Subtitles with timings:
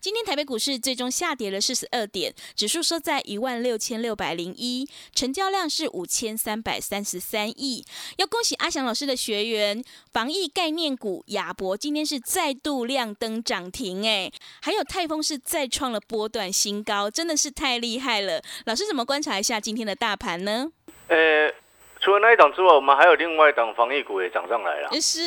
[0.00, 7.84] 今天台北股市最终下跌了四十二点，指数收在一万六千六百零一，成交量是五千三百三十三亿。
[8.16, 14.32] 要恭喜阿祥老师的学员，防疫概念股亚博今天是再度亮灯涨停，哎，
[14.62, 18.40] 还有泰丰是再创了波段新高，真的是太厉害了。
[18.64, 20.72] 老师怎么观察一下今天的大盘呢？
[21.08, 21.52] 呃。
[22.00, 24.90] 除了那一档之外，我们还有另外一档防疫股也涨上来了。
[25.00, 25.20] 是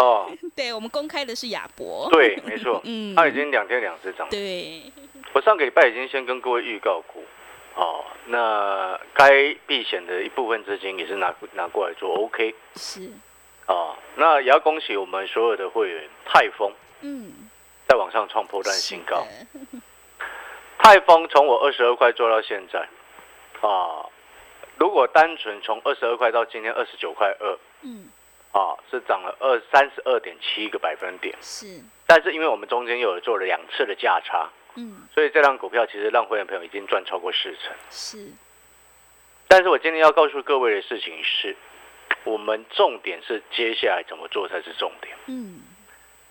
[0.00, 2.08] 哦， 对，我们公开的是亚博。
[2.10, 4.26] 对， 没错，嗯，它已经两天两次涨。
[4.30, 4.82] 对，
[5.34, 7.22] 我上个礼拜已经先跟各位预告过，
[7.74, 12.54] 哦，那该避险的一部分资金也是拿拿过来做 OK。
[12.76, 13.10] 是，
[13.66, 16.72] 哦，那也要恭喜我们所有的会员泰丰，
[17.02, 17.30] 嗯，
[17.86, 19.26] 在往上创破断新高。
[20.78, 22.88] 泰丰从我二十二块做到现在，
[23.60, 24.06] 啊。
[24.80, 28.08] 如果单纯从二十二块到今天二十九块二，嗯，
[28.50, 31.82] 啊，是涨了二三十二点七个百分点，是。
[32.06, 38.32] 但是因为我们中间又有做了两次的价差，嗯，所以这张股票其实让会员朋友已经赚超过四成，是。
[39.48, 41.54] 但是我今天要告诉各位的事情是，
[42.24, 45.60] 我们重点是接下来怎么做才是重点，嗯，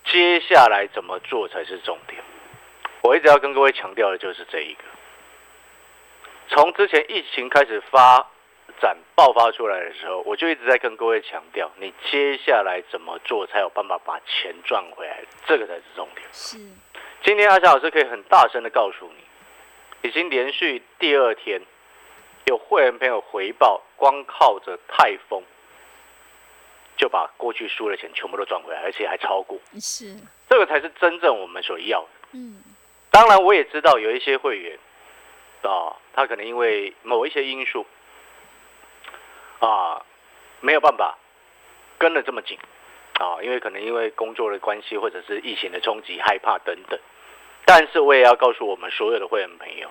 [0.05, 2.19] 接下来怎么做才是重点。
[3.03, 4.83] 我一直要跟各位强调的就是这一个，
[6.47, 8.27] 从之前疫情开始发。
[8.81, 16.27] 展爆发出来的时候，我就一直在跟各位强调，你接下来怎么做才有办法把钱赚回来，这个才是重点。
[16.31, 16.57] 是，
[17.21, 21.61] 今天阿翔老师可以很大声的告诉你，已经连续第二天
[22.45, 25.43] 有会员朋友回报，光靠着泰丰
[26.97, 29.59] 就把过去输的钱全部都赚回来，而且还超过。
[29.79, 30.15] 是，
[30.49, 32.07] 这个才是真正我们所要的。
[32.33, 32.63] 嗯，
[33.11, 34.77] 当然我也知道有一些会员
[35.63, 37.85] 啊，他可能因为某一些因素。
[39.59, 40.05] 啊，
[40.61, 41.17] 没有办法
[41.97, 42.57] 跟了这么紧
[43.19, 46.99] 啊，因为可能因为工作的关系，或者是疫情的冲击、害怕等等。
[47.65, 49.89] 但是我也要告诉我们所有的会员朋友，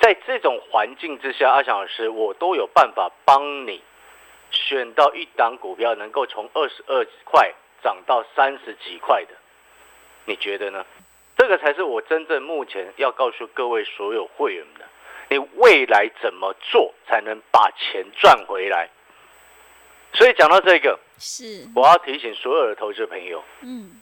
[0.00, 3.82] 在这种环境之下，阿翔老师我都有办法帮你
[4.50, 9.34] 选到一档股票，能够从二十二块涨到三十几块的，
[10.24, 10.84] 你觉得呢？
[11.36, 14.86] 这个才是我真正目前要告诉各位所有会员的。
[15.34, 18.88] 你未来怎么做才能把钱赚回来？
[20.12, 24.00] 所以讲到这个，是我要提醒所有的投资朋友，嗯，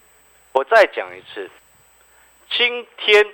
[0.53, 1.51] 我再讲一次，
[2.51, 3.27] 今天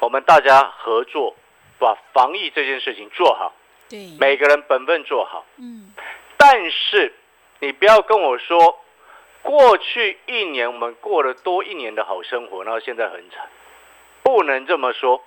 [0.00, 1.36] 我们大家合作
[1.78, 3.54] 把防疫这件事情做好，
[3.88, 5.92] 对，每个人本分做好，嗯，
[6.36, 7.14] 但是
[7.60, 8.80] 你不要跟我说，
[9.42, 13.48] 过去一年我们过了多一年的好生活，然后现在很惨，
[14.24, 15.22] 不能这么说。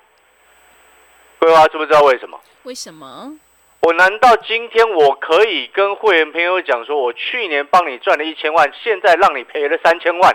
[1.42, 2.40] 桂花知不知道为什么？
[2.64, 3.34] 为什么？
[3.82, 10.32] 我难道今天我可以跟会员朋友讲说，我去年帮你赚了一千万，现在让你赔了三千万？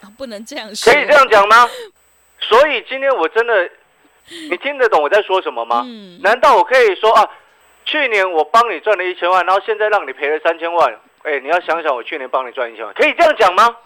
[0.00, 0.90] 啊，不能这样说。
[0.90, 1.68] 可以这样讲吗？
[2.40, 3.68] 所以今天我真的，
[4.48, 5.84] 你听得懂我在说什么吗？
[6.22, 7.28] 难道我可以说啊，
[7.84, 10.98] 去年我帮你赚了一千万，然后现在让你赔了三千万？
[11.24, 13.76] 哎，你要想想，我去年帮你赚一千万，可以这样讲吗？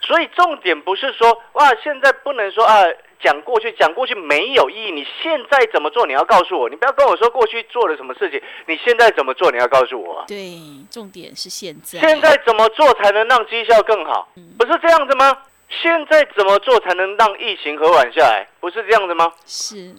[0.00, 2.82] 所以重点不是说哇，现在不能说啊。
[3.20, 4.90] 讲过去，讲过去没有意义。
[4.90, 6.06] 你现在怎么做？
[6.06, 6.68] 你要告诉我。
[6.68, 8.40] 你不要跟我说过去做了什么事情。
[8.66, 9.50] 你现在怎么做？
[9.50, 10.24] 你要告诉我。
[10.28, 10.58] 对，
[10.90, 11.98] 重点是现在。
[11.98, 14.28] 现在怎么做才能让绩效更好？
[14.58, 15.42] 不是这样子吗？
[15.68, 18.46] 现在怎么做才能让疫情和缓下来？
[18.60, 19.32] 不是这样子吗？
[19.44, 19.94] 是。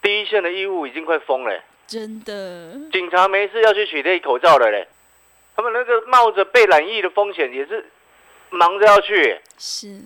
[0.00, 1.60] 第一线的医务已经快疯了。
[1.86, 2.90] 真的。
[2.90, 4.88] 警察没事要去取这口罩了嘞。
[5.54, 7.90] 他们那个冒着被染疫的风险，也是
[8.48, 9.38] 忙着要去。
[9.58, 10.00] 是。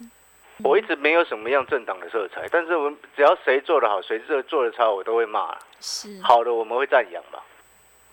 [0.63, 5.57] 我一直没有什么样政党的色彩，但是我们只要谁做得好，谁做做的差，我都会骂。
[5.81, 7.41] 是好的，我们会赞扬嘛。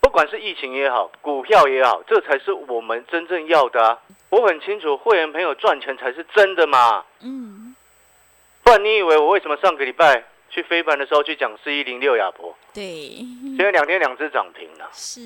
[0.00, 3.98] 不管是疫情也好，股票也好，这才是我们真正要的啊！
[4.30, 7.04] 我很清楚，会员朋友赚钱才是真的嘛。
[7.20, 7.76] 嗯。
[8.64, 12.54] 不然你以为我为什么上个礼拜去飞盘的时候去讲四一零六亚博？
[12.74, 12.84] 对。
[13.56, 14.90] 现在两天两只涨停了。
[14.92, 15.20] 是。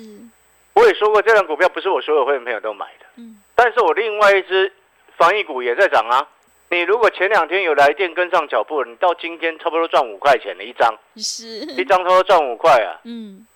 [0.73, 3.05] 我也说过，这张股票不是我所有会员朋友都买的。
[3.15, 3.41] 嗯。
[3.55, 4.71] 但是我另外一只
[5.17, 6.29] 防疫股也在涨啊。
[6.69, 12.99] 你如果前两天有来电跟上脚步，你到今天差不多赚五块钱的一张，是，一张差不多赚五块啊。
[13.05, 13.47] 嗯，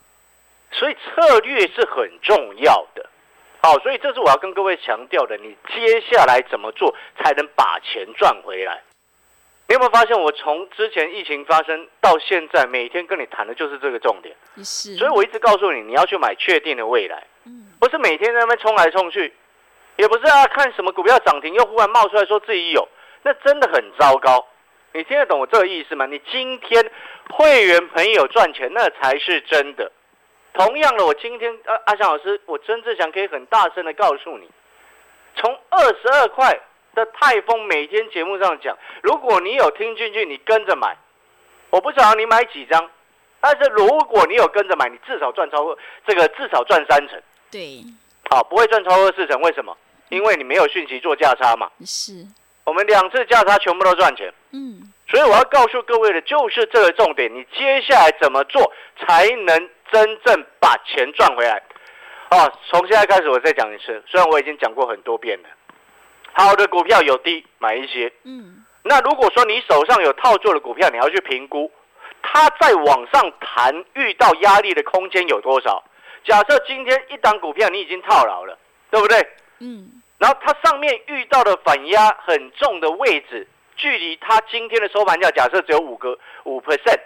[0.70, 3.08] 所以策略是很重要的。
[3.62, 8.82] 好，所以这是我要跟各位强调的，你接下来怎么做才能把钱赚回来？
[9.68, 14.34] 你有没有发现，我从之前疫情发生到现在，每天跟你谈的就是这个重点。
[14.64, 19.32] 是，所以我一直告诉你，你要去买确定的未来，嗯，不是每天在那边冲来冲去，
[19.96, 22.86] 也不是啊看什么股票涨停又忽然冒出来说自己有，
[23.22, 24.46] 那真的很糟糕。
[24.92, 26.06] 你听得懂我这个意思吗？
[26.06, 26.90] 你今天
[27.30, 29.90] 会员朋友赚钱，那才是真的。
[30.52, 34.50] 同样的，我今天阿阿翔老师，我真正想可以很大声的告诉你，
[35.34, 36.60] 从二十二块
[36.94, 40.94] 的泰丰每天节目上讲，如果你有听进去，你跟着买，
[41.70, 42.90] 我不晓得你买几张，
[43.40, 47.18] 但是如果你有跟着买，你至少赚超过这个至少赚三成，
[47.50, 47.82] 对，
[48.28, 49.74] 好，不会赚超过四成，为什么？
[50.10, 51.70] 因为你没有讯息做价差嘛。
[51.86, 52.26] 是，
[52.64, 61.62] 我们两次价差全部都赚钱，嗯，所以我要告诉各位的就是这个重点，你接下来怎么做才能真正把钱赚回来？
[62.30, 65.48] 哦，从现在开始我再讲一次，虽然我已经讲过很多遍了。
[66.34, 71.70] 好的股票有低买一些，嗯，那如果说你手上有套住的股票，你要去评估
[72.22, 75.84] 它在往上弹遇到压力的空间有多少。
[76.24, 78.56] 假设今天一档股票你已经套牢了，
[78.90, 79.18] 对不对？
[79.58, 87.00] 嗯，然后它上面遇到的反压很重的位置，距离它今天的收盘价假设只有五个五 percent，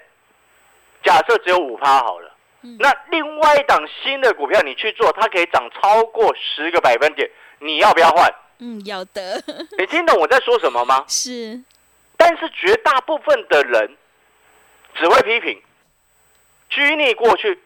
[1.03, 2.31] 假设只有五趴好了。
[2.61, 7.31] 嗯那另外一档新的股票你去做，它可以涨超过十个百分点，
[7.61, 8.31] 你要不要换？
[8.59, 9.43] 嗯，要的，
[9.79, 11.03] 你听懂我在说什么吗？
[11.09, 11.59] 是，
[12.19, 13.97] 但是绝大部分的人
[14.95, 15.63] 只会批评，
[16.69, 17.63] 拘泥过去。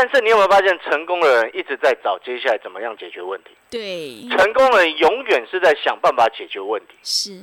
[0.00, 3.50] 但是你有没有发现，成功的人一直在找接下来怎么样解决问题？
[3.68, 7.42] 对，成功的人永远是在想办法解决问题，是，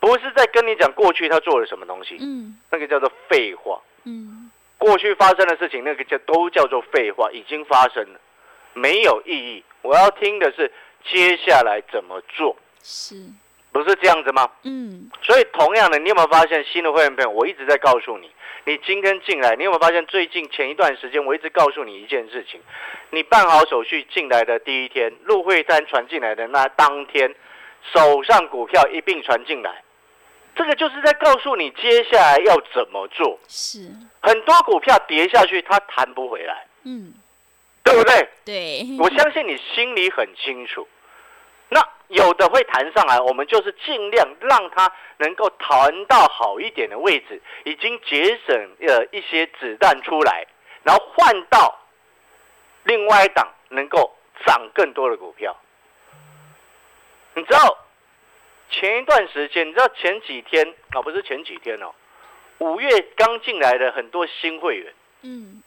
[0.00, 3.80] 不是在跟你讲过去他做了什么东西，嗯那个叫做废话。
[4.02, 8.20] 嗯，过去发生的事情，那个叫都叫做废话，已经发生了，
[8.74, 9.64] 没有意义。
[9.80, 10.70] 我要听的是
[11.10, 13.14] 接下来怎么做，是，
[13.74, 14.48] 不是这样子吗？
[14.62, 18.30] 嗯，所以同样的，你有没有发现新的会员朋友，我一直在告诉你，
[18.66, 22.60] 你今天进来，你有没有发现最近前一段时间，我一直告诉你一件事情，
[23.10, 27.34] 你办好手续进来的第一天，入会单传进来的那当天，
[27.92, 29.82] 手上股票一并传进来，
[30.54, 33.40] 这个就是在告诉你接下来要怎么做。
[33.48, 33.90] 是，
[34.22, 37.12] 很多股票跌下去，它弹不回来，嗯，
[37.82, 38.28] 对不对？
[38.44, 40.86] 对，我相信你心里很清楚。
[41.68, 50.46] 那有的会弹上来，我们就是尽量让它能够弹到好一点的位置，已经节省呃一些子弹出来，
[50.82, 51.80] 然后换到
[52.84, 54.14] 另外一档能够
[54.46, 55.56] 涨更多的股票。
[57.34, 57.78] 你知道
[58.70, 61.92] 前一段时间，你知道前几天啊、不是前几天哦，
[62.58, 64.94] 五月刚进来的很多新会员。
[65.22, 65.62] 嗯，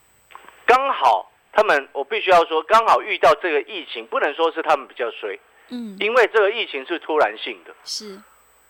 [0.65, 5.37] 刚好他们，我必须要说，刚好遇到这个疫情，不能说是他们比较衰，
[5.69, 8.19] 嗯，因为这个疫情是突然性的，是，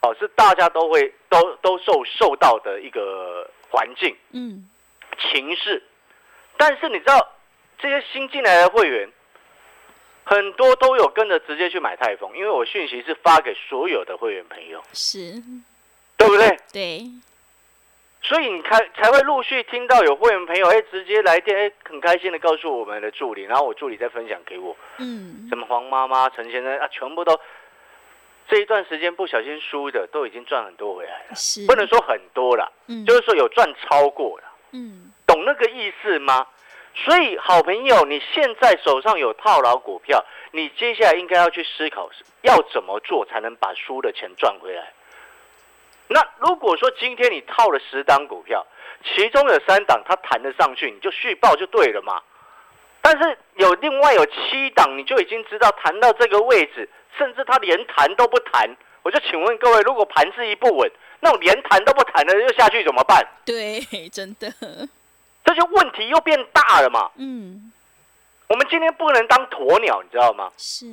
[0.01, 4.67] 哦，是大家都会都都受受到的一个环境嗯，
[5.31, 5.83] 情势。
[6.57, 7.33] 但是你知道，
[7.77, 9.07] 这些新进来的会员，
[10.23, 15.33] 很多都有跟着直接去买泰丰，因为我讯息是发给所有的会员朋友，是，
[16.17, 16.57] 对不对？
[16.73, 17.03] 对，
[18.27, 24.75] 所以你开才会陆续听到有会员朋友哎直接来电哎很开心的告诉我们的助理，然后我助理再分享给我。
[24.98, 27.39] 嗯，什么黄妈妈、陈先生啊，全部都
[28.50, 31.36] 这一段时间不小心输的，都已经赚很多回来了。
[31.36, 34.43] 是，不能说很多了，嗯，就是说有赚超过了，
[34.74, 36.46] 嗯，懂那个意思吗？
[36.96, 42.10] 所以，好朋友，你现在手上有套牢股票，你接下来应该要去思考，
[42.41, 44.91] 要怎么做才能把输的钱赚回来。
[46.09, 48.65] 那如果说今天你套了十档股票，
[49.03, 52.21] 其中有三档它弹得上去，你就续报就对了嘛。
[53.01, 63.25] 但是有另外有七档，你就已经知道弹到这个位置，甚至它连弹都不弹，我就请问各位，如果盘势一不稳，那种连弹都不弹的又下去怎么办？
[63.45, 64.51] 对，真的，
[65.45, 67.09] 这就问题又变大了嘛。
[67.15, 67.71] 嗯，
[68.47, 70.51] 我们今天不能当鸵鸟，你知道吗？
[70.57, 70.85] 是，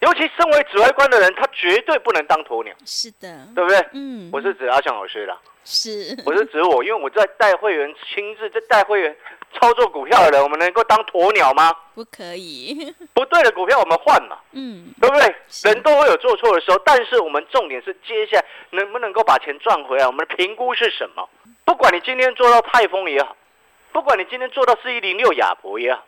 [0.00, 3.78] 尤其身为指挥官的人，他绝对不能当鸵鸟，是的，对不对？
[3.92, 9.14] 嗯，我是指阿翔老师啦，是，我是指我，因为我在带会员亲自在带会员
[9.60, 11.70] 操作股票的人，我们能够当鸵鸟吗？
[11.94, 15.34] 不可以， 不对的股票我们换嘛，嗯，对不对？
[15.64, 21.28] 人都会有做错的时候，但是我们重点是接下来能不能够把钱赚回来，我们的评估是什么？
[21.66, 23.36] 不管你今天做到泰丰也好，
[23.92, 26.06] 不管你今天做到四一零六亚博也好，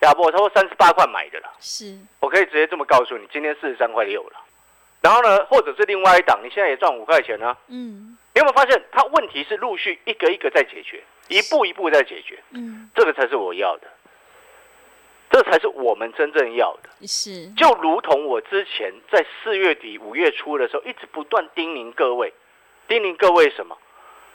[0.00, 1.50] 亚博我超过三十八块买的了。
[1.60, 4.36] 是，我可以直接这么告诉你，今天四十三块六了。
[5.02, 8.16] 然后呢，或者是另外一档，你现在也赚五块钱呢、嗯。
[8.32, 13.88] 你有没有发现，它问题是陆续一个一个在解决，一步一步在解决，嗯，这个才是我要的，
[15.30, 17.06] 这才是我们真正要的。
[17.06, 22.32] 是，就如同我之前在四月底、五月初的时候，一直不断叮咛各位，
[22.86, 23.76] 叮咛各位什么？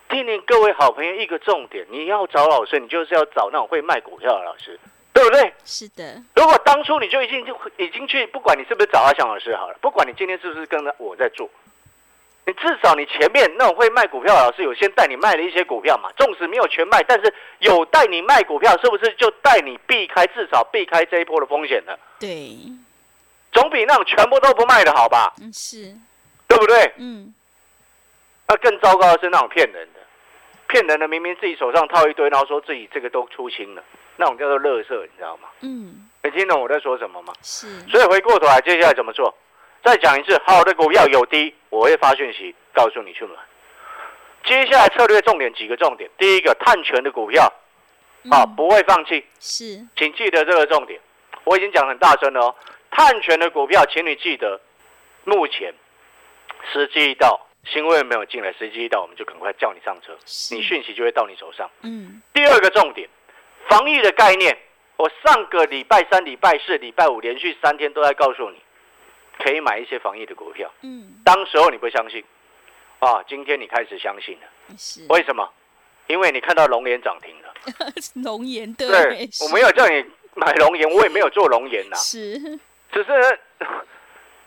[0.10, 4.79] 叮咛各位好朋友一个重点，你要找老师，你就是要找那种会卖股票的老师，
[5.15, 5.53] 对不对？
[5.63, 11.50] 是的，如果当初你就已经就已经去，不管你是不是找阿翔老师好了，不管你今天是不是跟着我在做，
[12.45, 21.98] 你至少你前面那种会卖股票的老师有先带你卖了一些股票嘛，纵使没有全卖，但是有带你卖股票，是不是就带你避开至少避开这一波的风险呢？
[22.19, 22.57] 对，
[23.53, 25.95] 总比那种全部都不卖的好吧，嗯是，
[26.45, 26.91] 对不对？
[26.98, 27.34] 嗯
[28.48, 30.00] 那更糟糕的是那种骗人的，
[30.75, 33.84] 骗人的明明自己手上套一堆，然后说自己这个都出清了，
[34.17, 35.48] 那种叫做乐色，你知道吗？
[35.62, 37.32] 嗯你听懂我在说什么吗？
[37.41, 39.34] 是，所以回过头来，接下来怎么做？
[39.82, 43.36] 再讲一次，好的股票有低，我会发讯息告诉你去买。
[44.44, 47.44] 接下来策略重点几个重点，第一个探权的股票
[48.29, 51.00] 啊，嗯不会放弃，是，请记得这个重点。
[51.46, 52.55] 我已经讲很大声了哦，
[52.91, 54.60] 探权的股票，请你记得，
[55.24, 55.74] 目前
[56.74, 60.15] 时机一到，新会员没有进来，时机一到，我们就赶快叫你上车，
[60.55, 61.69] 你讯息就会到你手上。
[61.81, 63.10] 嗯第二个重点，
[63.67, 64.57] 防疫的概念，
[64.98, 68.62] 我上个礼拜三、礼拜四、礼拜五连续三天都在告诉你，
[69.43, 70.72] 可以买一些防疫的股票。
[70.81, 72.24] 嗯当时候你不相信，
[73.00, 75.51] 啊，今天你开始相信了，是，为什么？
[76.07, 77.53] 因为你看到龙岩涨停了。
[78.24, 80.05] 龙岩对，对，是我没有叫你
[80.36, 82.38] 买龙岩，我也没有做龙岩呐，是，
[82.93, 83.39] 只是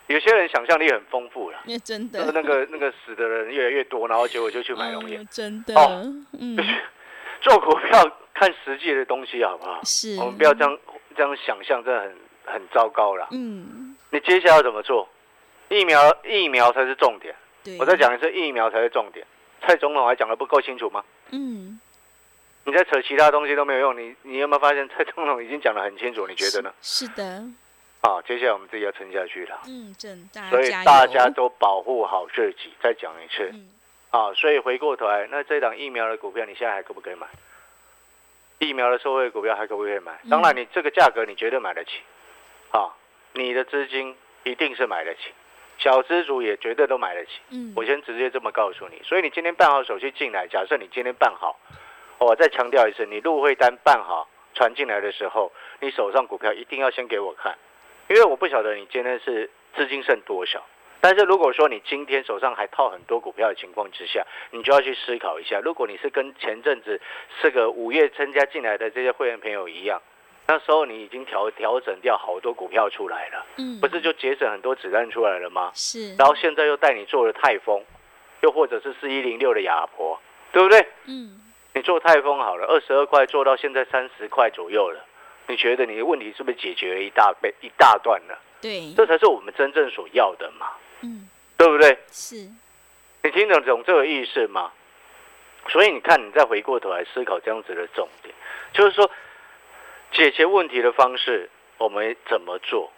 [0.09, 1.61] 有些人想象力很丰富了。
[1.65, 5.29] 那 真的就是那个那个死的人越来越多，然后结果就去买龙岩嗯。
[5.31, 6.03] 真的，哦
[6.39, 6.57] 嗯
[7.41, 9.81] 做股票看实际的东西好不好？
[9.85, 10.79] 是，我们不要这样
[11.17, 13.29] 这样想象，真的很很糟糕了。
[13.31, 15.09] 嗯你接下来要怎么做？
[15.69, 17.35] 疫苗疫苗才是重点。
[17.63, 19.27] 对，我再，讲一次，疫苗才是重点。
[19.61, 21.05] 蔡总统还讲的不够清楚吗？
[21.31, 21.79] 嗯，
[22.65, 23.97] 你在扯其他东西都没有用。
[23.99, 26.27] 你你有没有发现蔡总统已经讲得很清楚？
[26.27, 26.73] 你觉得呢？
[26.81, 27.45] 是的，
[28.01, 29.61] 啊，接下来我们自己要撑下去了。
[29.67, 32.73] 嗯，真大所以大家都保护好自己。
[32.81, 33.69] 再讲一次嗯
[34.11, 37.27] 啊，所以回过头来，那这档疫苗的股票，你现在还可不可以买？
[38.59, 40.19] 疫苗的收费股票还可不可以买？
[40.23, 42.01] 嗯当然，你这个价格你绝对买得起，
[42.71, 42.95] 啊，
[43.33, 45.33] 你的资金一定是买得起，
[45.79, 47.33] 小资主也绝对都买得起。
[47.51, 51.57] 嗯，我先直接这么告诉你，所以你今天办好手续进来，假设你今天办好，
[52.19, 57.57] 我再强调一次，你入会单办好传进来的时候，你手上股票一定要先给我看，
[58.09, 60.65] 因为我不晓得你今天是资金剩多少。
[61.01, 67.01] 但是如果说你今天手上还套很多股票的情况之下，你就要去思考一下，如果你是跟前阵子
[67.41, 70.03] 这个五月参加进来的这些会员朋友一样，
[70.49, 75.71] 那时候你已经调调整掉好多股票出来了，嗯，不是就节省很多子弹出来了吗？
[75.73, 77.81] 是，然后现在又带你做了泰丰，
[78.41, 80.19] 又或者是四一零六的亚婆，
[80.51, 80.85] 对不对？
[81.07, 81.41] 嗯，
[81.75, 85.05] 你做泰丰好了，二十二块做到现在三十块左右了，
[85.49, 88.39] 你觉得你的问题是不是解决了一大倍一大段了？
[88.61, 90.69] 对，这才是我们真正所要的嘛，
[91.01, 91.99] 嗯，对不对？
[92.13, 92.37] 是，
[93.23, 94.73] 你听得懂这个意思吗？
[95.69, 98.35] 所以你看，你再回过头来思考这样子的重点，
[98.73, 99.11] 就是说
[100.13, 102.93] 解决问题的方式，我们怎么做？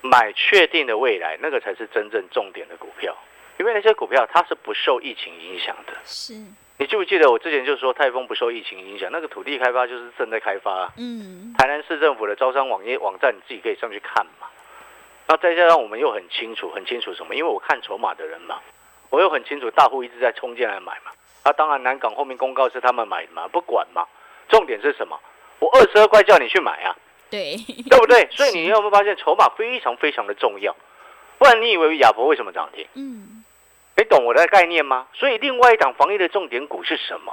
[0.00, 3.16] 买确定的未来，那个才是真正重点的股票，
[3.58, 5.94] 因为那些股票它是不受疫情影响的。
[6.04, 6.34] 是，
[6.76, 10.92] 你记不记得我之前就说泰丰不受疫情影响，那个土地开发就是正在开发、啊。
[10.96, 14.48] 嗯，台南市政府的招商网页网站，你自己可以上去看嘛。
[15.28, 17.34] 那再加上我们又很清楚，很清楚什么？
[17.34, 18.60] 因为我看筹码的人嘛，
[19.10, 21.12] 我又很清楚大户一直在冲进来买嘛。
[21.44, 24.06] 啊，当然南港后面公告是他们买的嘛，不管嘛。
[24.48, 25.18] 重点是什么？
[25.60, 26.94] 我二十二块叫你去买啊，
[27.30, 27.56] 对，
[27.88, 28.28] 对不对？
[28.32, 30.74] 所以你有没有发现筹码非常非常的重要？
[31.38, 32.86] 不然你以为亚婆为什么涨停？
[32.94, 33.33] 嗯，
[33.96, 35.06] 你懂我的概念吗？
[35.14, 37.32] 所以另外一档防疫的重点股是什么？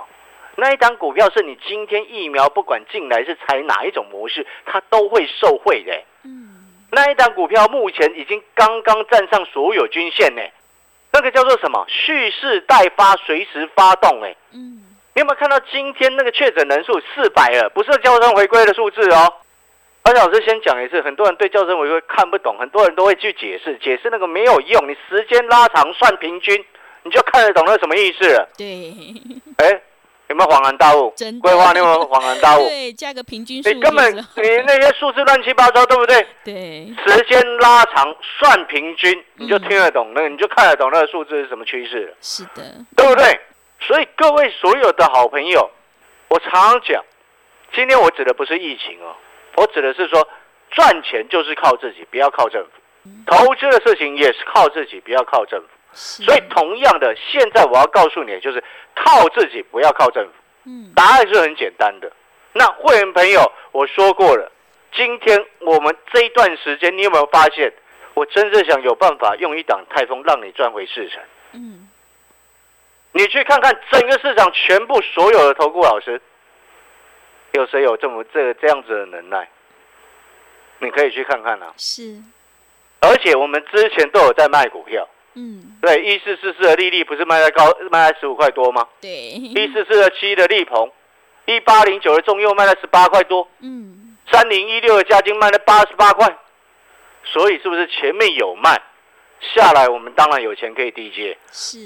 [0.56, 5.94] 那一档股票是你今天疫苗不管进来是采哪一种模式，它都会受惠的。
[6.24, 10.42] 嗯，那一档股票目前已经刚刚站上所有均线呢，
[11.14, 11.86] 那个叫做什么？
[11.88, 14.36] 蓄势待发，随时发动哎。
[14.52, 14.84] 嗯，
[15.16, 17.70] 你有没有看到今天那个确诊人数四百了？
[17.70, 19.34] 不是交通回归的数字哦。
[20.04, 24.90] 而且老师先讲一次，很多人对校正回归看不懂，很多人都会去解释，解释那个没有用。
[24.90, 26.66] 你时间拉长算平均，
[27.04, 28.50] 你就看得懂那什么意思了。
[28.58, 28.94] 对，
[29.58, 29.82] 哎，
[30.30, 31.14] 有没有恍然大悟？
[31.16, 32.64] 真的规划你有没有恍然大悟？
[32.68, 34.24] 对，加个平均数，你根本你
[34.66, 36.26] 那些数字乱七八糟，对不对？
[36.44, 42.64] 对，时间拉长算平均，你就听得懂那个，你就看得懂那个数字是什么趋势了，是的，
[42.96, 43.40] 对不对？
[43.80, 45.70] 所以各位所有的好朋友，
[46.28, 47.04] 我常常讲，
[47.74, 49.16] 今天我指的不是疫情哦，
[49.62, 50.28] 我指的是说
[50.72, 52.70] 赚钱就是靠自己，不要靠政府。
[53.28, 55.68] 投资的事情也是靠自己，不要靠政府。
[55.94, 58.64] 所以同样的，现在我要告诉你，就是
[58.96, 60.32] 靠自己，不要靠政府。
[60.66, 62.12] 嗯答案是很简单的。
[62.54, 64.52] 那会员朋友，我说过了，
[64.94, 67.72] 今天我们这一段时间，你有没有发现，
[68.16, 71.22] 我真正想有办法用一档泰丰让你赚回四成？
[71.54, 71.88] 嗯
[73.14, 76.22] 你去看看整个市场全部所有的投顾老师，
[77.54, 79.48] 有谁有这么这个这样子的能耐？
[80.80, 81.74] 你可以去看看啊。
[81.78, 82.18] 是。
[83.02, 85.78] 而且我们之前都有在卖股票，嗯。
[85.82, 88.88] 对，一四四四的利率不是卖在高卖在十五块多吗？
[89.02, 89.10] 对。
[89.12, 90.92] 一四四二七的利鹏，
[91.46, 94.18] 一八零九的中佑卖在十八块多，嗯。
[94.32, 96.38] 三零一六的嘉金卖在八十八块，
[97.26, 98.82] 所以是不是前面有卖，
[99.42, 101.78] 下来我们当然有钱可以低接，是。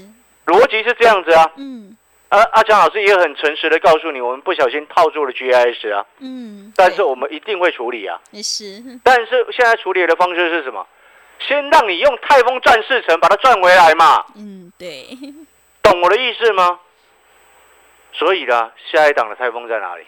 [0.46, 1.52] 逻辑是这样子啊。
[1.56, 1.98] 嗯
[2.30, 8.20] 而阿强老师也很诚实的告诉你，我们不小心套住了 GIS 啊，嗯，但是我们一定会处理啊。
[8.32, 10.86] 也是但是现在处理的方式是什么？
[11.40, 15.06] 先让你用泰丰赚四成，把它赚回来嘛，嗯对
[15.84, 16.80] 懂我的意思吗？
[18.14, 20.06] 所以呢，下一档的泰丰在哪里？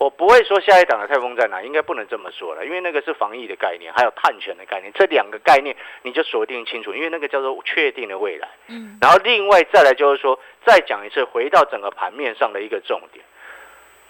[0.00, 8.48] 我不会说下一档的泰丰在哪，应该不能这么说了，因为那个是防疫的概念，还有碳权的概念，这两个概念你就锁定清楚，因为那个叫做确定的未来。
[8.68, 13.22] 嗯然后另外再来就是说，再讲一次，回到整个盘面上的一个重点，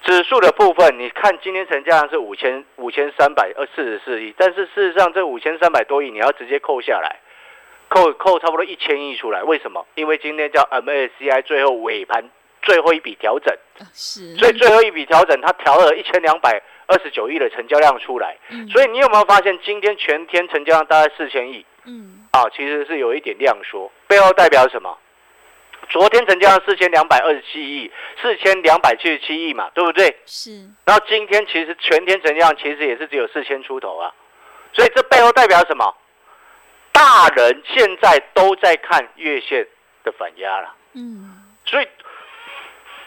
[0.04, 7.16] 指数的部分，你看今天成交量是五千五千三百二四十四亿，但是事实上这五千三百多亿你要直接扣下来，
[7.88, 9.84] 扣扣差不多一千亿出来，为什么？
[9.96, 12.30] 因为今天叫 MSCI 最后尾盘
[12.70, 14.36] 最后一笔调整，啊是。
[14.36, 18.68] 所以最后一笔调整它调了一千两百二十九亿的成交量出来，嗯。
[18.68, 21.66] 所以你有没有发现今天全天成交量大概四千亿？
[21.84, 22.28] 嗯。
[22.30, 24.96] 啊，其实是有一点量缩，背后代表什么？
[25.88, 27.90] 昨天成交量四千两百二十七亿，
[28.22, 30.16] 四千两百七十七亿嘛，对不对？
[30.26, 30.52] 是。
[30.84, 34.14] 然后今天其实全天成交量其实也是只有四千出头啊，
[34.72, 35.92] 所以这背后代表什么？
[36.92, 39.66] 大人现在都在看月线
[40.04, 41.36] 的反压了，嗯。
[41.66, 41.88] 所以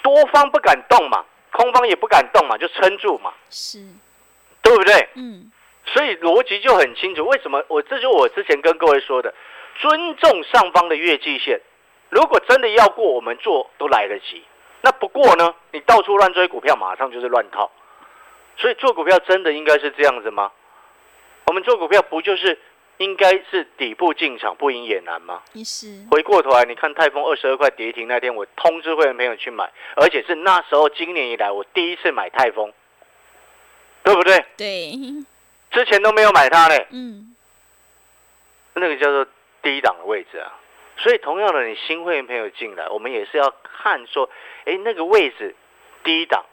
[0.03, 3.79] 多方不敢动嘛，空方也不敢动嘛，就撑住嘛，是
[4.61, 5.09] 对不对？
[5.15, 5.51] 嗯
[5.85, 7.25] 所以逻辑就很清楚。
[7.25, 9.33] 为什么我这就是我之前跟各位说的，
[9.79, 11.59] 尊重上方的月季线。
[12.09, 14.43] 如果真的要过，我们做都来得及。
[14.79, 17.69] 那不过呢，你到处乱追股票，马上就是乱套。
[18.55, 20.51] 所以做股票真的应该是这样子吗？
[21.47, 22.57] 我们做股票不就是
[22.97, 25.41] 应该是底部进场，不赢也难吗？
[25.53, 32.71] 也是回过头来，你看泰丰二十二块跌停那天，我通知会员朋友去买，而且是那时候今年以来我第一次买泰丰，
[34.03, 34.45] 对不对？
[34.55, 34.91] 对
[35.71, 36.87] 之前都没有买它嘞。
[36.91, 37.35] 嗯
[38.75, 39.25] 那个叫做
[39.61, 40.53] 低档的位置啊。
[40.97, 44.29] 所以同样的，你新会员朋友进来，我们也是要看说，
[44.65, 45.55] 哎，那个位置
[46.03, 46.45] 低档，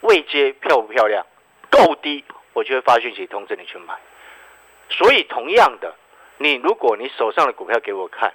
[0.00, 1.26] 位阶漂不漂亮，
[1.70, 3.94] 够低，我就会发讯息通知你去买。
[4.88, 5.94] 所以同样的，
[6.38, 8.32] 你如果你手上的股票给我看，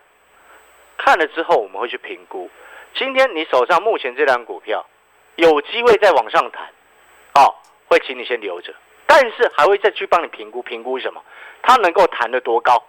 [0.98, 2.50] 看了之后我们会去评估，
[2.96, 4.86] 今天你手上目前这张股票
[5.36, 6.70] 有机会再往上弹，
[7.36, 7.56] 哦，
[7.88, 8.74] 会请你先留着，
[9.06, 11.24] 但是还会再去帮你评估，评估什么？
[11.62, 12.84] 它能够弹得多高？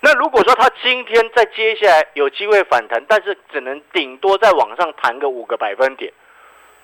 [0.00, 6.12] 那如果说它今天在接下来有机会反弹，但是只能顶多再往上弹个五个百分点，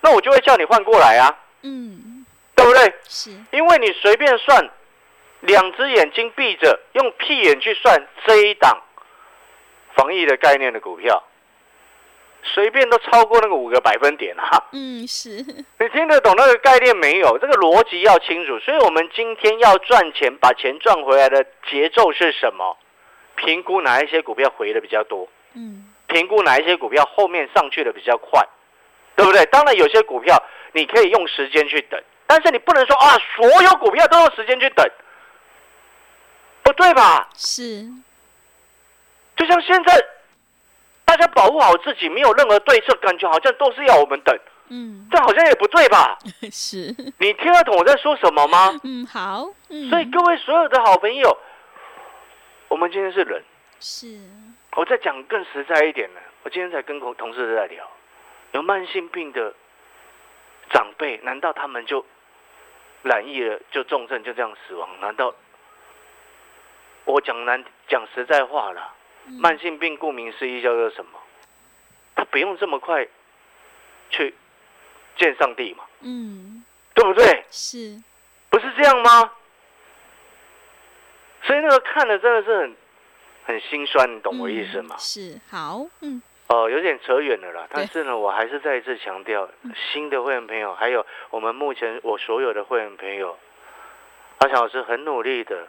[0.01, 2.95] 那我就会叫你换过来啊，嗯对不对？
[3.05, 4.71] 是因为你随便算，
[5.40, 8.83] 两只眼睛闭着，用屁眼去算这一档
[9.94, 11.22] 防疫的概念的股票，
[12.42, 14.64] 随便都超过那个五个百分点啊！
[14.72, 15.31] 嗯是
[15.79, 17.38] 你听得懂那个概念没有？
[17.38, 18.59] 这个逻辑要清楚。
[18.61, 22.77] 所以我们今天要赚钱，把钱赚回来的节奏是什么？
[23.37, 28.44] 评估哪一些股票回的比较多，嗯评估哪一些股票后面上去的比较快，
[29.14, 29.44] 对不对？
[29.46, 34.85] 当然有些股票你可以用时间去等，但是你不能说啊，所有股票都用时间去等，
[36.68, 37.28] 不对吧？
[37.35, 37.88] 是
[39.37, 39.98] 就像现在，
[41.07, 46.18] 大家保护好自己，没有任何对策，感觉好像都是要我们等，嗯这好像也不对吧？
[46.52, 48.78] 是你听得懂我在说什么吗？
[48.85, 51.38] 嗯好嗯所以各位所有的好朋友，
[52.68, 53.42] 我们今天是人。
[53.81, 54.18] 是
[54.76, 57.88] 我再讲更实在一点呢，我今天才跟同同事在聊，
[58.52, 59.54] 有慢性病的
[60.70, 62.04] 长辈，难道他们就
[63.02, 64.88] 染疫了就重症就这样死亡？
[65.00, 65.33] 难道
[67.09, 68.94] 我讲难讲实在话了？
[69.40, 71.18] 慢性病顾名思义叫做什么？
[72.14, 73.07] 他不用这么快
[74.11, 74.35] 去
[75.16, 77.44] 见上帝嘛，嗯对不对？
[77.51, 77.99] 是
[78.51, 79.33] 不是这样吗？
[81.42, 82.77] 所以那个看了真的是很
[83.47, 84.97] 很心酸，你懂我意思吗？
[84.97, 87.66] 嗯是好嗯哦，有点扯远了啦。
[87.71, 89.49] 但是呢，我还是再一次强调，
[89.92, 93.38] 新的会员朋友，还有我们目前我所有的会员朋友，
[94.38, 95.68] 阿强老师很努力的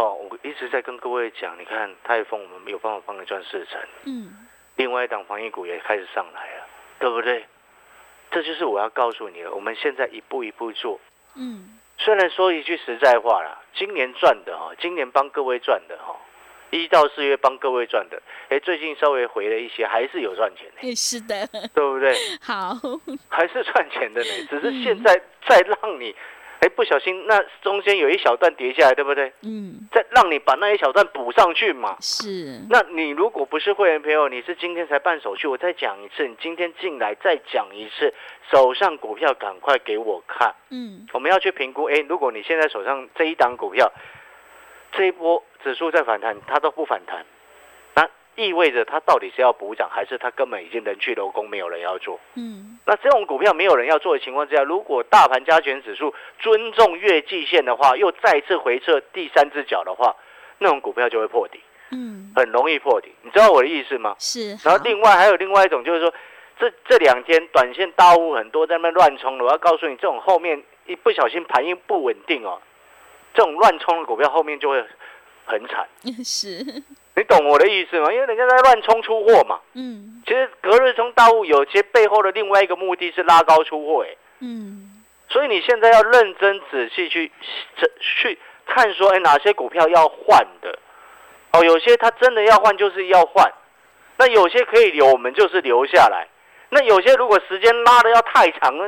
[0.00, 4.34] 哦，我一直在跟各位讲，你看泰丰我们有办法帮你赚四成，嗯，
[4.76, 6.66] 另外一档防疫股也开始上来了，
[6.98, 7.44] 对不对？
[8.30, 10.98] 这就是我要告诉你的，我们现在一步一步做。
[11.36, 16.16] 嗯，虽然说一句实在话啦，今年赚的哈，今年帮各位赚的哈，
[16.70, 22.14] 一到四月帮各位赚的，哎，最近稍微回了一些，还是有赚钱的，也是的，对不对？
[22.40, 22.74] 好，
[23.28, 26.16] 还是赚钱的呢，只是现在再让你，
[26.60, 29.32] 哎，不小心那中间有一小段跌下来，对不对？
[29.42, 31.96] 嗯，再让你把那一小段补上去嘛。
[32.00, 38.12] 是，那你如果不是会员朋友，你是今天才办手续，我再讲一次，你今天进来再讲一次，
[38.50, 40.54] 手上股票赶快给我看。
[40.68, 43.90] 嗯，我们要去评估，哎，如果你现在手上这一档股票，
[44.92, 47.39] 这一波指数在反弹，它都不反弹，那
[48.36, 52.18] 意味着它到底是要补涨，还是它根本已经人去楼空，没有人要做？
[52.34, 60.16] 嗯，那这种股票没有人要做的情况之下，如果大盘加权指数尊重月季线的话，又再次回撤第三只脚的话，
[60.58, 63.12] 那种股票就会破底，嗯，很容易破底。
[63.22, 64.14] 你知道我的意思吗？
[64.18, 66.12] 是，然后另外还有另外一种，就是说
[66.58, 69.44] 这这两天短线大户很多在那边乱冲了。
[69.44, 72.60] 我要告诉你，这种后面一不小心盘音不稳定哦，
[73.34, 74.84] 这种乱冲的股票后面就会
[75.44, 75.88] 很惨。
[76.24, 76.64] 是，
[77.16, 78.12] 你懂我的意思吗？
[78.12, 79.60] 因为人家在乱冲出货嘛。
[79.74, 87.30] 嗯，其实隔日冲大户有些背后的另外一个目的是拉高出货，哎，嗯，所以你现在要认真仔细去
[88.00, 90.78] 去看说，哎，哪些股票要换的？
[91.52, 93.52] 哦，有些他真的要换就是要换，
[94.16, 96.28] 那有些可以留，我们就是留下来。
[96.68, 98.84] 那有些如果时间拉的要太长，那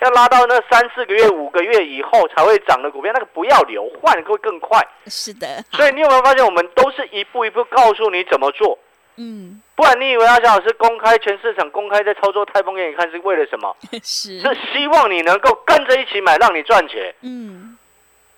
[0.00, 4.80] 要拉到那三四个月、五个月以后才会涨的股票，那个不要留，换会更快。
[5.06, 8.78] 是的，所以你有没有发现，我们都是一步一步告诉你怎么做？
[9.16, 13.76] 嗯，不然你以为阿翔老师公开全市场公开在操作泰丰给你看是为了什么？
[14.02, 17.14] 是，是希望你能够跟着一起买，让你赚钱。
[17.20, 17.76] 嗯，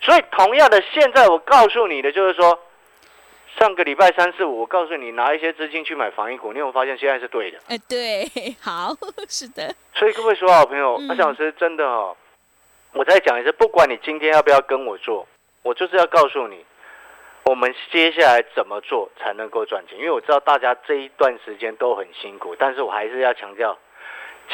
[0.00, 2.58] 所以同样的，现在我告诉你的就是说，
[3.58, 7.58] 上个礼拜三四五，我告诉你拿一些资金去买防疫股，你有没有发现现在是对的？
[7.68, 8.26] 哎，对，
[8.60, 8.94] 好，
[9.28, 12.16] 是的，所以各位说好朋友，嗯阿翔老师真的哦，
[12.92, 15.26] 我再讲一次，不管你今天要不要跟我做，
[15.62, 16.64] 我就是要告诉你，
[17.44, 19.98] 我们接下来怎么做才能够赚钱。
[19.98, 23.78] 因为我知道大家这一段时间都很辛苦，但是我还是要强调，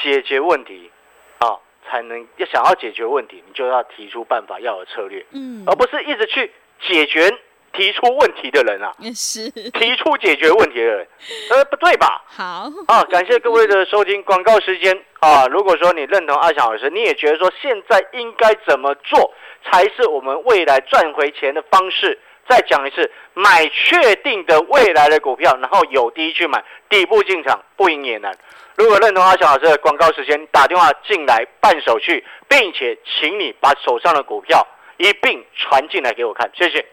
[0.03, 0.91] 解决问题
[1.39, 1.57] 啊，
[1.89, 7.39] 才能要想要解决问题，你就要提出办法，要有策略，嗯，而不是一直去解决
[7.73, 11.07] 提出问题的人啊，是，提出解决问题的人，
[11.51, 12.23] 呃，不对吧？
[12.27, 14.23] 好，啊，感谢各位的收听。
[14.23, 19.33] 广告时间啊，如果说你认同阿翔老师，你也觉得说现在应该怎么做
[19.65, 28.37] 才是我们未来赚回钱的方式，再讲一次，买确定的未来的股票，然后有低去买，底部进场，不赢也难。
[28.77, 34.67] 如果认同阿翔老师的广告时间，打电话进来办手续，并且请你把手上的股票
[34.99, 36.85] 一并传进来给我看，谢谢。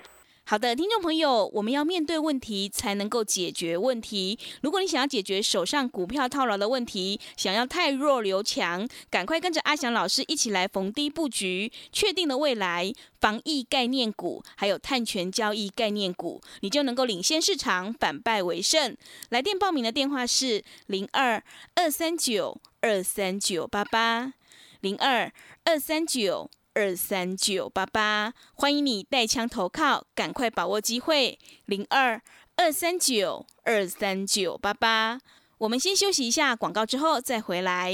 [0.48, 4.38] 好的，听众朋友，我们要面对问题，才能够解决问题。
[4.62, 18.96] 如果你想要解决手上股票套牢的问题，想要太弱留强，赶快跟着阿翔老师一起来逢低布局，确定的未来防疫概念股，还有碳权交易概念股，你就能够领先市场，反败为胜。
[19.30, 24.34] 来电报名的电话是零二二三九二三九八八
[24.82, 26.52] 零二二三九。
[26.76, 31.40] 二三九八八，欢迎你带枪投靠，赶快把握机会。
[31.66, 32.22] 零二
[32.58, 35.22] 二三九二三九八八，
[35.60, 37.94] 我们先休息一下广告，之后再回来。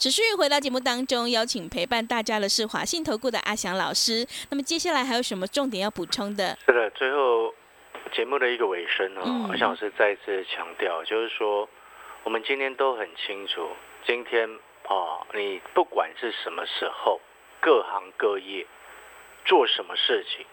[0.00, 4.26] 持续回到节目当中，邀请陪伴大家的是华信投顾的阿翔老师。
[4.48, 6.56] 那么接下来还有什么重点要补充的？
[6.64, 7.54] 是的，最后
[8.10, 11.68] 节目的一个尾声哦，嗯阿翔老师再次强调，就是说
[12.24, 13.68] 我们今天都很清楚，
[14.06, 14.48] 今天
[14.88, 17.20] 哦，你不管是什么时候，
[17.60, 18.66] 各行各业
[19.44, 20.46] 做什么事情，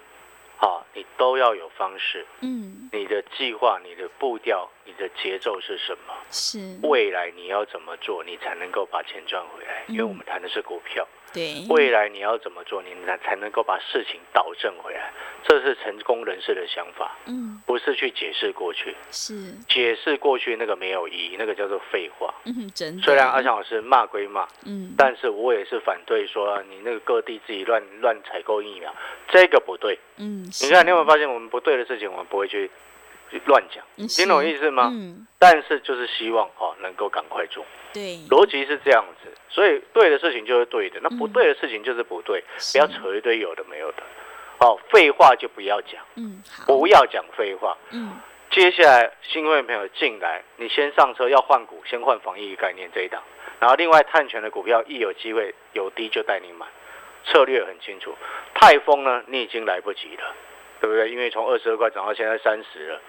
[0.60, 9.84] 啊，你都要有方式，嗯，你的计划、你的步调你的节奏是什么，是，未来你要怎么做，你才能够把钱赚回来？
[9.88, 10.08] 因为嗯。
[10.10, 15.12] 我们谈的是股票，对，未来你要怎么做，你才才能够把事情导正回来？
[15.44, 18.96] 这是成功人士的想法，嗯，不是去解释过去。
[19.12, 22.34] 是，解释过去那个没有意义，那个叫做废话。
[22.46, 28.94] 嗯，真的，虽然阿强老师骂归骂，嗯，但是我也是反对说你那个各地自己乱乱采购疫苗，
[29.30, 29.98] 这个不对。
[30.18, 32.72] 嗯，你看，你有没有发现我们不对的事情，我们不会去去
[33.46, 34.90] 乱讲，嗯听懂意思吗？
[34.94, 44.04] 嗯，但是就是希望哦能够赶快做，对，逻辑是这样子，所以对的事情就是对的，那不嗯对的事情就是不对，是不要扯一堆有的没有的。
[44.60, 47.78] 哦，废话就不要讲，嗯，好，不要讲废话。
[47.92, 48.18] 嗯，
[48.50, 53.22] 接下来新会员朋友进来，你先上车要换股，先换防疫概念这一档，
[53.60, 56.66] 然后另外碳权的股票一有机会有低就带你买，
[57.26, 58.16] 策略很清楚。
[58.56, 60.34] 泰丰呢，你已经来不及了，
[60.82, 61.12] 对不对？
[61.12, 63.02] 因为从二十二块涨到现在三十了，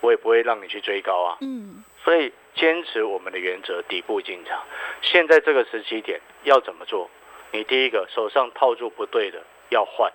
[0.00, 1.38] 我也不会让你去追高啊。
[1.40, 4.62] 嗯，所以坚持我们的原则，底部进场。
[5.02, 7.08] 现在这个时期点要怎么做？
[7.50, 10.12] 你第一个手上套住不对的要换，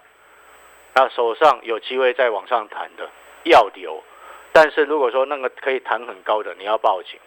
[0.94, 3.10] 那手上有机会再往上弹的
[3.44, 4.04] 要留。
[4.52, 7.20] 但是如果说那个可以弹很高的，你要报警。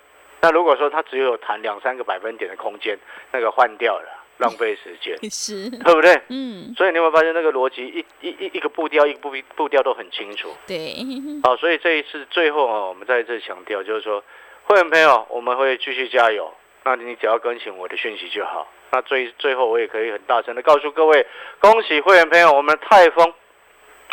[0.42, 2.97] 那如果说它只有弹两三个百分点的空间，
[3.33, 6.20] 那个换掉了，浪费时间， 是，对不对？
[6.29, 10.51] 嗯，所以你有没有发现那个逻辑一一一一个步调一个步步调都很清楚？
[10.66, 10.96] 对，
[11.42, 14.22] 好，所以这一次最后啊，我们再一次强调，就是说，
[14.64, 16.53] 会员朋友，我们会继续加油。
[16.85, 18.68] 那你只要跟紧我的讯息就好。
[18.92, 21.27] 那最最后，我也可以很大声的告诉各位，
[21.59, 23.29] 恭喜会员朋友，我们的泰丰，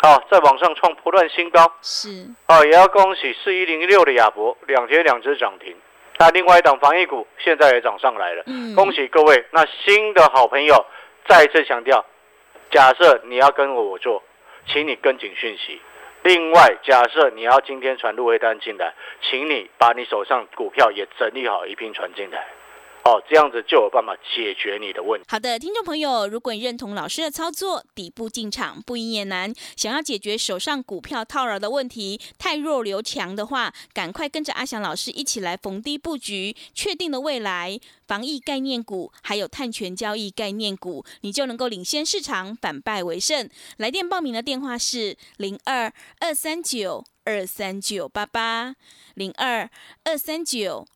[0.00, 5.76] 啊，在网上创破断新高，是，啊，也要恭喜四一零六的亚博，两天两只涨停。
[6.18, 9.44] 那另外一档防疫股现在也涨上来了，嗯，恭喜各位。
[9.50, 10.86] 那新的好朋友，
[11.26, 12.04] 再次强调，
[12.70, 14.22] 假设你要跟我做，
[14.66, 15.80] 请你跟紧讯息。
[16.22, 22.46] 另外，假设你要今天传入 A 单进来，请你把你手上股票也整理好一并传进来，
[23.04, 25.26] 哦，这样子就有办法解决你的问题。
[25.28, 43.46] 好的，听众朋友，如果你认同老师的操作，底部进场不赢也难，想要解决手上股票套牢的问题，太弱留强的话，赶快跟着阿翔老师一起来逢低布局，确定的未来防疫概念股，还有碳权交易概念股，你就能够领先市场，反败为胜。
[43.76, 48.74] 来电报名的电话是零二二三九二三九八八
[49.12, 49.68] 零二
[50.04, 50.86] 二三九。